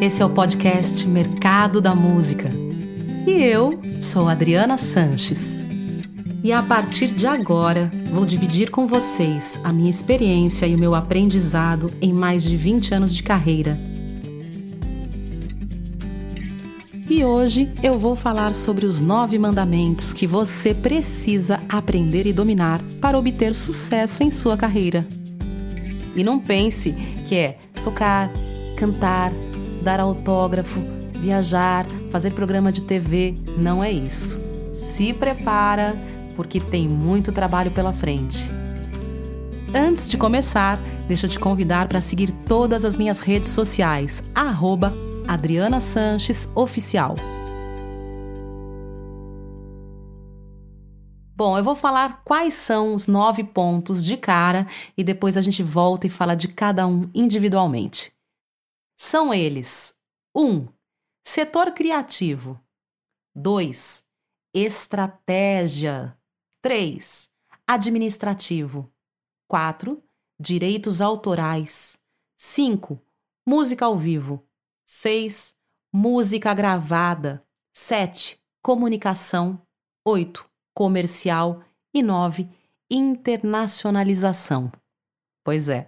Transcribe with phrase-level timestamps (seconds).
[0.00, 2.50] Esse é o podcast Mercado da Música.
[3.26, 5.62] E eu sou Adriana Sanches.
[6.42, 10.94] E a partir de agora, vou dividir com vocês a minha experiência e o meu
[10.94, 13.78] aprendizado em mais de 20 anos de carreira.
[17.10, 22.80] E hoje eu vou falar sobre os nove mandamentos que você precisa aprender e dominar
[23.00, 25.04] para obter sucesso em sua carreira.
[26.14, 26.92] E não pense
[27.26, 28.30] que é tocar,
[28.76, 29.32] cantar,
[29.82, 30.80] dar autógrafo,
[31.14, 33.34] viajar, fazer programa de TV.
[33.58, 34.38] Não é isso.
[34.72, 35.96] Se prepara
[36.36, 38.48] porque tem muito trabalho pela frente.
[39.74, 45.09] Antes de começar, deixa eu te convidar para seguir todas as minhas redes sociais, arroba
[45.30, 47.14] Adriana Sanches Oficial.
[51.36, 55.62] Bom, eu vou falar quais são os nove pontos de cara e depois a gente
[55.62, 58.12] volta e fala de cada um individualmente.
[58.98, 59.94] São eles:
[60.34, 60.44] 1.
[60.44, 60.68] Um,
[61.24, 62.60] setor criativo.
[63.32, 64.04] 2.
[64.52, 66.18] Estratégia.
[66.60, 67.30] 3.
[67.68, 68.92] Administrativo.
[69.48, 70.02] 4.
[70.40, 72.02] Direitos autorais.
[72.36, 73.00] 5.
[73.46, 74.44] Música ao vivo.
[74.92, 75.54] 6.
[75.92, 77.44] Música gravada.
[77.72, 78.42] 7.
[78.60, 79.62] Comunicação.
[80.04, 80.44] 8.
[80.74, 81.62] Comercial.
[81.94, 82.48] E 9.
[82.90, 84.72] Internacionalização.
[85.44, 85.86] Pois é.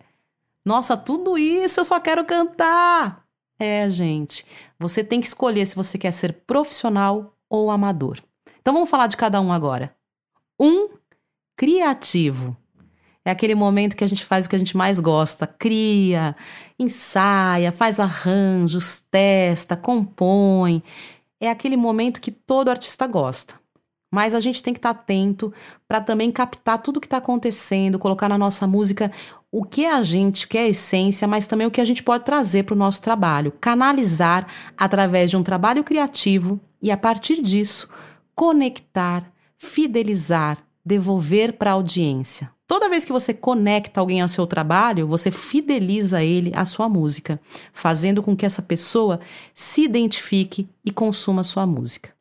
[0.64, 3.26] Nossa, tudo isso eu só quero cantar!
[3.58, 4.46] É, gente,
[4.78, 8.20] você tem que escolher se você quer ser profissional ou amador.
[8.60, 9.96] Então vamos falar de cada um agora.
[10.60, 10.88] Um,
[11.56, 12.56] criativo.
[13.24, 16.34] É aquele momento que a gente faz o que a gente mais gosta, cria,
[16.78, 20.82] ensaia, faz arranjos, testa, compõe.
[21.40, 23.54] É aquele momento que todo artista gosta.
[24.12, 25.54] Mas a gente tem que estar atento
[25.88, 29.10] para também captar tudo o que está acontecendo, colocar na nossa música
[29.50, 31.84] o que é a gente, o que é a essência, mas também o que a
[31.84, 33.52] gente pode trazer para o nosso trabalho.
[33.60, 34.46] Canalizar
[34.76, 37.88] através de um trabalho criativo e, a partir disso,
[38.34, 42.50] conectar, fidelizar, devolver para a audiência.
[42.72, 47.38] Toda vez que você conecta alguém ao seu trabalho, você fideliza ele à sua música,
[47.70, 49.20] fazendo com que essa pessoa
[49.54, 52.14] se identifique e consuma sua música.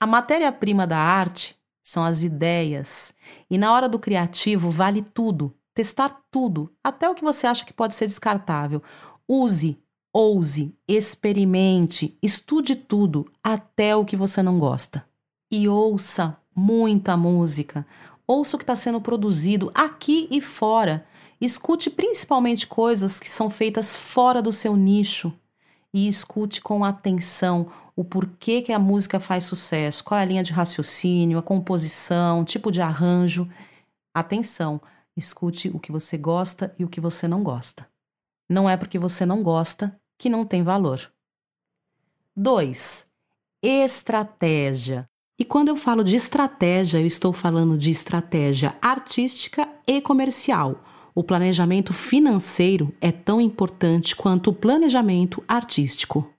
[0.00, 3.14] A matéria-prima da arte são as ideias,
[3.48, 7.72] e na hora do criativo vale tudo, testar tudo, até o que você acha que
[7.72, 8.82] pode ser descartável.
[9.28, 9.78] Use,
[10.12, 15.06] ouse, experimente, estude tudo, até o que você não gosta
[15.54, 17.86] e ouça muita música.
[18.26, 21.06] Ouça o que está sendo produzido aqui e fora.
[21.40, 25.32] Escute principalmente coisas que são feitas fora do seu nicho
[25.92, 30.42] e escute com atenção o porquê que a música faz sucesso, qual é a linha
[30.42, 33.48] de raciocínio, a composição, tipo de arranjo.
[34.12, 34.80] Atenção,
[35.16, 37.86] escute o que você gosta e o que você não gosta.
[38.48, 41.12] Não é porque você não gosta que não tem valor.
[42.36, 43.06] 2.
[43.62, 45.08] Estratégia.
[45.36, 50.84] E quando eu falo de estratégia, eu estou falando de estratégia artística e comercial.
[51.12, 56.30] O planejamento financeiro é tão importante quanto o planejamento artístico.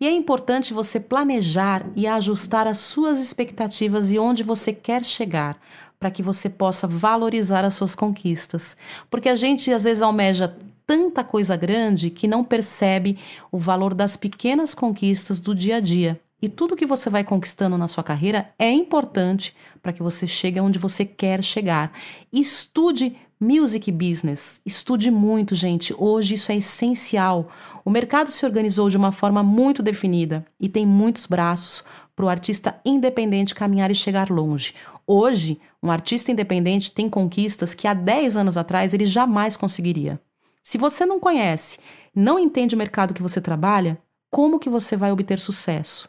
[0.00, 5.56] E é importante você planejar e ajustar as suas expectativas e onde você quer chegar,
[6.00, 8.76] para que você possa valorizar as suas conquistas.
[9.08, 13.16] Porque a gente às vezes almeja tanta coisa grande que não percebe
[13.52, 16.20] o valor das pequenas conquistas do dia a dia.
[16.42, 20.60] E tudo que você vai conquistando na sua carreira é importante para que você chegue
[20.60, 21.92] onde você quer chegar.
[22.32, 24.60] Estude music business.
[24.64, 25.94] Estude muito, gente.
[25.96, 27.50] Hoje isso é essencial.
[27.84, 31.84] O mercado se organizou de uma forma muito definida e tem muitos braços
[32.14, 34.74] para o artista independente caminhar e chegar longe.
[35.06, 40.20] Hoje, um artista independente tem conquistas que há 10 anos atrás ele jamais conseguiria.
[40.62, 41.78] Se você não conhece,
[42.14, 43.98] não entende o mercado que você trabalha,
[44.30, 46.08] como que você vai obter sucesso?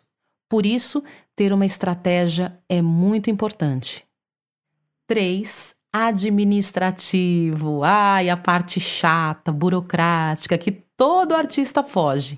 [0.52, 1.02] Por isso,
[1.34, 4.06] ter uma estratégia é muito importante.
[5.08, 5.74] 3.
[5.94, 7.86] Administrativo.
[7.86, 12.38] Ai, a parte chata, burocrática, que todo artista foge.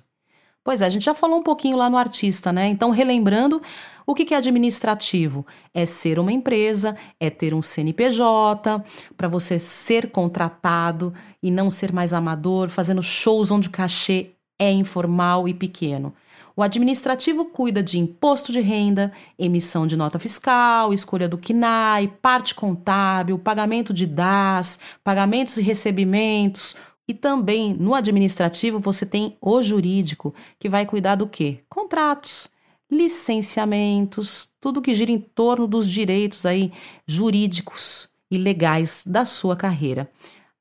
[0.64, 2.68] Pois é, a gente já falou um pouquinho lá no artista, né?
[2.68, 3.60] Então, relembrando,
[4.06, 5.44] o que é administrativo?
[5.74, 8.80] É ser uma empresa, é ter um CNPJ,
[9.18, 14.72] para você ser contratado e não ser mais amador, fazendo shows onde o cachê é
[14.72, 16.14] informal e pequeno.
[16.56, 22.54] O administrativo cuida de imposto de renda, emissão de nota fiscal, escolha do KNAI, parte
[22.54, 26.76] contábil, pagamento de DAS, pagamentos e recebimentos.
[27.08, 31.60] E também no administrativo você tem o jurídico, que vai cuidar do quê?
[31.68, 32.52] Contratos,
[32.90, 36.72] licenciamentos, tudo que gira em torno dos direitos aí
[37.08, 40.10] jurídicos e legais da sua carreira.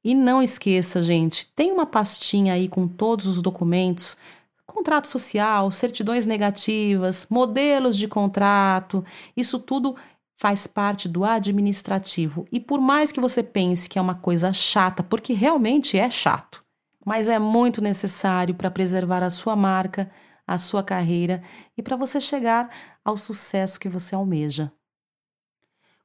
[0.03, 4.17] E não esqueça, gente, tem uma pastinha aí com todos os documentos,
[4.73, 9.05] contrato social, certidões negativas, modelos de contrato,
[9.37, 9.95] isso tudo
[10.37, 12.47] faz parte do administrativo.
[12.51, 16.61] E por mais que você pense que é uma coisa chata, porque realmente é chato,
[17.05, 20.11] mas é muito necessário para preservar a sua marca,
[20.47, 21.43] a sua carreira
[21.77, 22.69] e para você chegar
[23.05, 24.73] ao sucesso que você almeja.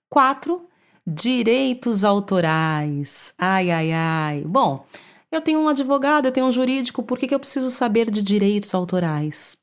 [0.09, 0.67] 4.
[1.05, 3.33] Direitos autorais.
[3.37, 4.43] Ai, ai, ai.
[4.45, 4.85] Bom,
[5.31, 8.21] eu tenho um advogado, eu tenho um jurídico, por que, que eu preciso saber de
[8.21, 9.57] direitos autorais?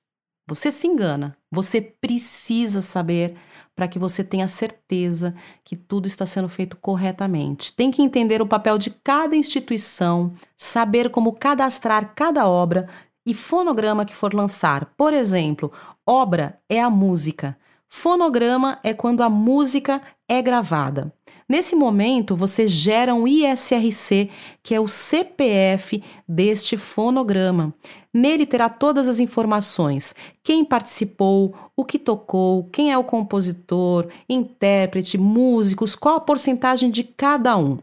[0.46, 1.36] Você se engana.
[1.50, 3.36] Você precisa saber
[3.74, 5.34] para que você tenha certeza
[5.64, 7.72] que tudo está sendo feito corretamente.
[7.72, 12.88] Tem que entender o papel de cada instituição, saber como cadastrar cada obra
[13.26, 14.92] e fonograma que for lançar.
[14.96, 15.72] Por exemplo,
[16.06, 17.56] obra é a música,
[17.94, 21.14] fonograma é quando a música é gravada.
[21.48, 24.30] Nesse momento, você gera um ISRC,
[24.62, 27.72] que é o CPF deste fonograma.
[28.12, 35.16] Nele terá todas as informações: quem participou, o que tocou, quem é o compositor, intérprete,
[35.16, 37.78] músicos, qual a porcentagem de cada um.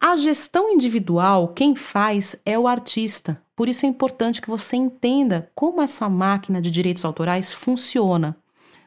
[0.00, 3.40] A gestão individual, quem faz é o artista.
[3.54, 8.36] Por isso é importante que você entenda como essa máquina de direitos autorais funciona.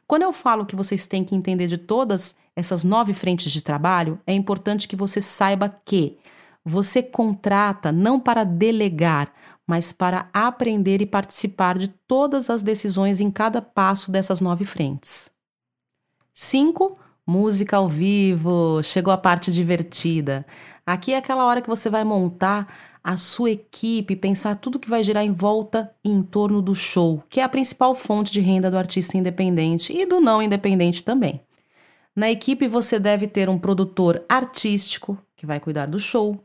[0.07, 4.19] Quando eu falo que vocês têm que entender de todas essas nove frentes de trabalho,
[4.25, 6.17] é importante que você saiba que
[6.63, 9.33] você contrata não para delegar,
[9.65, 15.29] mas para aprender e participar de todas as decisões em cada passo dessas nove frentes.
[16.33, 16.97] 5.
[17.25, 18.81] Música ao vivo.
[18.83, 20.45] Chegou a parte divertida.
[20.85, 25.01] Aqui é aquela hora que você vai montar a sua equipe, pensar tudo que vai
[25.01, 28.69] girar em volta e em torno do show, que é a principal fonte de renda
[28.69, 31.39] do artista independente e do não independente também.
[32.13, 36.37] Na equipe você deve ter um produtor artístico, que vai cuidar do show,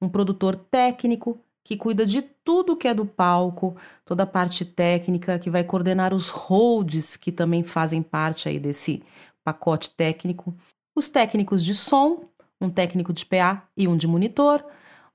[0.00, 3.76] um produtor técnico, que cuida de tudo que é do palco,
[4.06, 9.02] toda a parte técnica, que vai coordenar os holds, que também fazem parte aí desse
[9.44, 10.56] pacote técnico,
[10.96, 12.24] os técnicos de som,
[12.58, 14.64] um técnico de PA e um de monitor,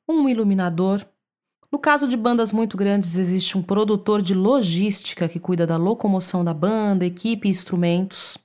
[0.08, 1.06] um iluminador.
[1.72, 6.44] No caso de bandas muito grandes, existe um produtor de logística que cuida da locomoção
[6.44, 8.38] da banda, equipe e instrumentos.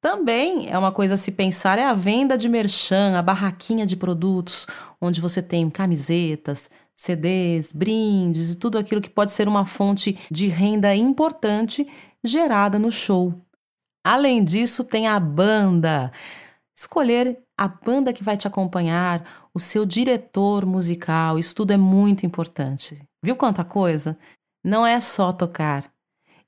[0.00, 3.96] Também é uma coisa a se pensar é a venda de merchan, a barraquinha de
[3.96, 4.66] produtos,
[5.00, 10.48] onde você tem camisetas, CDs, brindes e tudo aquilo que pode ser uma fonte de
[10.48, 11.86] renda importante
[12.24, 13.34] gerada no show.
[14.04, 16.12] Além disso, tem a banda.
[16.76, 22.24] Escolher a banda que vai te acompanhar, o seu diretor musical, isso tudo é muito
[22.24, 23.06] importante.
[23.22, 24.18] Viu quanta coisa?
[24.64, 25.92] Não é só tocar.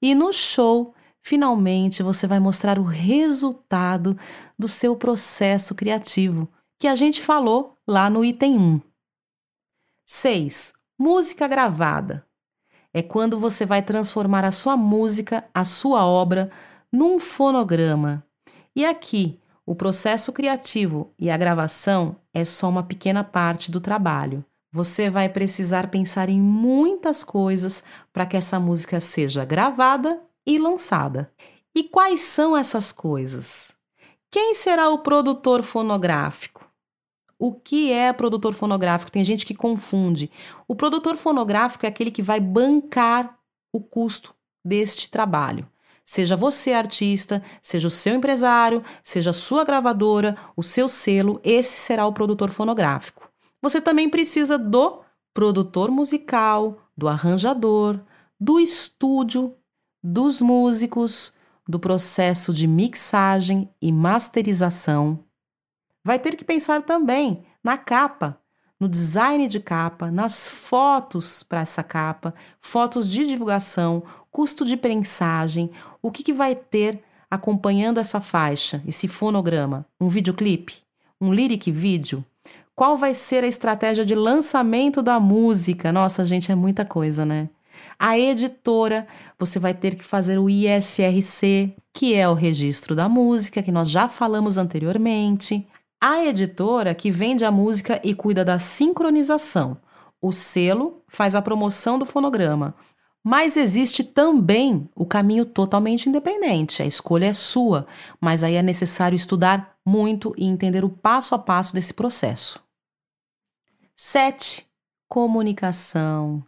[0.00, 4.19] E no show, finalmente você vai mostrar o resultado
[4.59, 6.49] do seu processo criativo,
[6.81, 8.81] que a gente falou lá no item 1.
[10.06, 10.75] 6.
[10.99, 12.27] Música gravada.
[12.93, 16.50] É quando você vai transformar a sua música, a sua obra,
[16.93, 18.25] num fonograma.
[18.77, 24.44] E aqui, o processo criativo e a gravação é só uma pequena parte do trabalho.
[24.70, 27.82] Você vai precisar pensar em muitas coisas
[28.12, 31.32] para que essa música seja gravada e lançada.
[31.75, 33.72] E quais são essas coisas?
[34.31, 36.69] Quem será o produtor fonográfico?
[37.39, 39.12] O que é produtor fonográfico?
[39.12, 40.31] Tem gente que confunde.
[40.69, 43.39] O produtor fonográfico é aquele que vai bancar
[43.72, 44.34] o custo
[44.65, 45.69] deste trabalho.
[46.05, 51.77] Seja você artista, seja o seu empresário, seja a sua gravadora, o seu selo, esse
[51.77, 53.29] será o produtor fonográfico.
[53.63, 55.01] Você também precisa do
[55.32, 57.99] produtor musical, do arranjador,
[58.39, 59.55] do estúdio,
[60.03, 61.32] dos músicos,
[61.67, 65.25] do processo de mixagem e masterização,
[66.05, 68.39] vai ter que pensar também na capa,
[68.79, 75.70] no design de capa, nas fotos para essa capa, fotos de divulgação, custo de prensagem,
[76.05, 79.87] o que, que vai ter acompanhando essa faixa, esse fonograma?
[79.99, 80.82] Um videoclipe?
[81.19, 82.23] Um lyric vídeo?
[82.77, 85.91] Qual vai ser a estratégia de lançamento da música?
[85.91, 87.49] Nossa, gente, é muita coisa, né?
[87.99, 89.06] A editora,
[89.39, 93.89] você vai ter que fazer o ISRC, que é o registro da música, que nós
[93.89, 95.67] já falamos anteriormente.
[95.99, 99.79] A editora que vende a música e cuida da sincronização.
[100.20, 102.75] O selo faz a promoção do fonograma.
[103.24, 106.82] Mas existe também o caminho totalmente independente.
[106.82, 107.86] A escolha é sua,
[108.20, 112.62] mas aí é necessário estudar muito e entender o passo a passo desse processo.
[113.96, 114.66] 7.
[115.08, 116.44] Comunicação.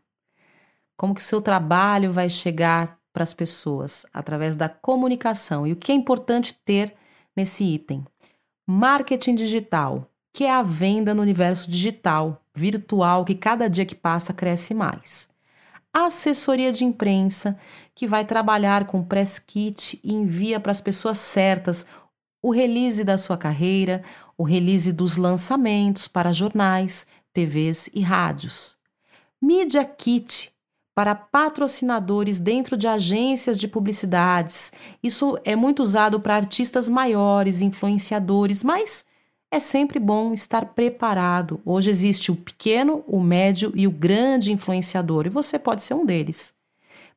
[0.99, 5.67] Como que o seu trabalho vai chegar para as pessoas através da comunicação.
[5.67, 6.95] E o que é importante ter
[7.35, 8.05] nesse item?
[8.67, 14.35] Marketing digital, que é a venda no universo digital, virtual, que cada dia que passa
[14.35, 15.31] cresce mais.
[15.99, 17.59] Assessoria de imprensa,
[17.95, 21.87] que vai trabalhar com press kit e envia para as pessoas certas
[22.43, 24.05] o release da sua carreira,
[24.37, 28.77] o release dos lançamentos para jornais, TVs e rádios.
[29.41, 30.53] Media Kit
[30.95, 34.75] para patrocinadores dentro de agências de publicidades.
[35.03, 39.07] Isso é muito usado para artistas maiores, influenciadores, mas
[39.51, 41.61] é sempre bom estar preparado.
[41.65, 46.05] Hoje existe o pequeno, o médio e o grande influenciador, e você pode ser um
[46.05, 46.55] deles.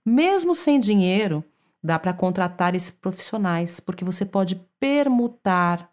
[0.05, 1.43] Mesmo sem dinheiro,
[1.83, 5.91] dá para contratar esses profissionais, porque você pode permutar.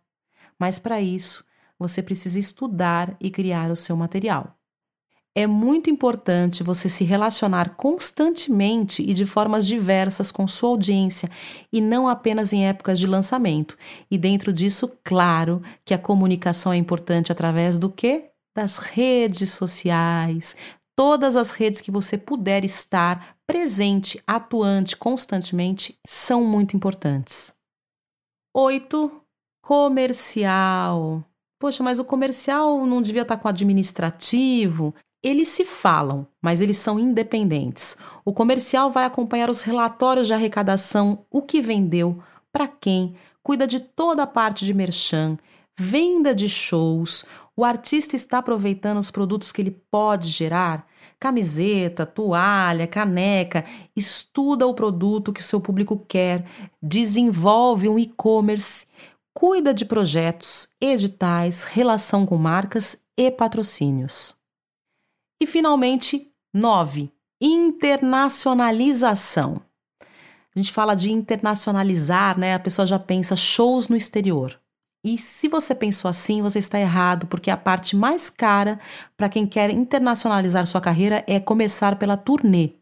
[0.58, 1.44] Mas para isso,
[1.78, 4.55] você precisa estudar e criar o seu material
[5.38, 11.30] é muito importante você se relacionar constantemente e de formas diversas com sua audiência
[11.70, 13.76] e não apenas em épocas de lançamento.
[14.10, 18.30] E dentro disso, claro que a comunicação é importante através do que?
[18.56, 20.56] Das redes sociais.
[20.96, 27.54] Todas as redes que você puder estar presente, atuante constantemente são muito importantes.
[28.56, 29.12] 8.
[29.62, 31.22] Comercial.
[31.60, 34.94] Poxa, mas o comercial não devia estar com administrativo?
[35.22, 37.96] Eles se falam, mas eles são independentes.
[38.24, 43.80] O comercial vai acompanhar os relatórios de arrecadação, o que vendeu, para quem, cuida de
[43.80, 45.38] toda a parte de merchan,
[45.78, 47.24] venda de shows.
[47.56, 50.86] O artista está aproveitando os produtos que ele pode gerar?
[51.18, 53.64] Camiseta, toalha, caneca,
[53.96, 56.44] estuda o produto que o seu público quer,
[56.82, 58.86] desenvolve um e-commerce,
[59.32, 64.34] cuida de projetos, editais, relação com marcas e patrocínios.
[65.40, 69.62] E finalmente, nove, internacionalização.
[70.00, 72.54] A gente fala de internacionalizar, né?
[72.54, 74.58] A pessoa já pensa shows no exterior.
[75.04, 78.80] E se você pensou assim, você está errado, porque a parte mais cara
[79.16, 82.72] para quem quer internacionalizar sua carreira é começar pela turnê.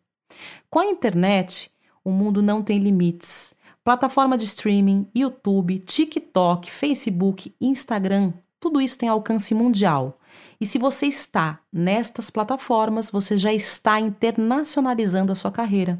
[0.70, 1.72] Com a internet,
[2.04, 3.52] o mundo não tem limites.
[3.82, 10.18] Plataforma de streaming, YouTube, TikTok, Facebook, Instagram, tudo isso tem alcance mundial.
[10.60, 15.98] E se você está nestas plataformas, você já está internacionalizando a sua carreira.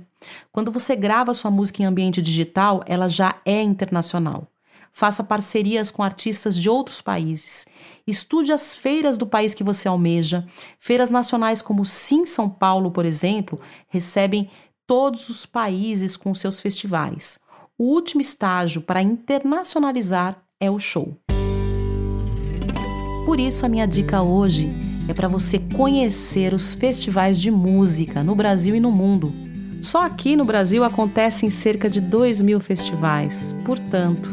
[0.52, 4.48] Quando você grava sua música em ambiente digital, ela já é internacional.
[4.92, 7.66] Faça parcerias com artistas de outros países.
[8.06, 10.46] Estude as feiras do país que você almeja.
[10.78, 14.48] Feiras nacionais como Sim São Paulo, por exemplo, recebem
[14.86, 17.40] todos os países com seus festivais.
[17.76, 21.16] O último estágio para internacionalizar é o show.
[23.24, 24.70] Por isso, a minha dica hoje
[25.08, 29.32] é para você conhecer os festivais de música no Brasil e no mundo.
[29.80, 33.54] Só aqui no Brasil acontecem cerca de 2 mil festivais.
[33.64, 34.30] Portanto,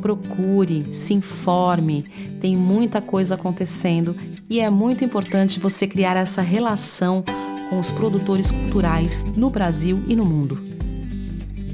[0.00, 2.04] procure, se informe,
[2.40, 4.16] tem muita coisa acontecendo
[4.50, 7.24] e é muito importante você criar essa relação
[7.70, 10.73] com os produtores culturais no Brasil e no mundo.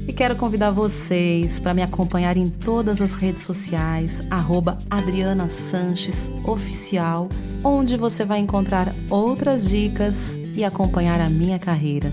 [0.07, 6.31] E quero convidar vocês para me acompanhar em todas as redes sociais, arroba Adriana Sanches
[6.45, 7.29] Oficial,
[7.63, 12.11] onde você vai encontrar outras dicas e acompanhar a minha carreira.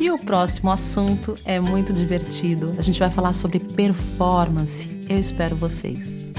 [0.00, 2.74] E o próximo assunto é muito divertido.
[2.78, 4.88] A gente vai falar sobre performance.
[5.08, 6.29] Eu espero vocês.